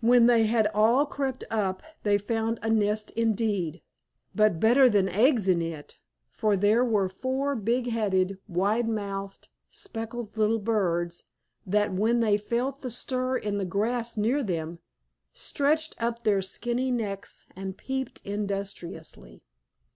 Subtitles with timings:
[0.00, 3.82] When they had all crept up they found a nest indeed,
[4.34, 5.98] but better than eggs in it,
[6.30, 11.24] for there were four big headed, wide mouthed speckled little birds,
[11.66, 14.78] that, when they felt the stir in the grass near them,
[15.34, 19.42] stretched up their skinny necks and peeped industriously.